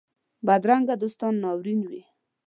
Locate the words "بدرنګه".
0.45-0.95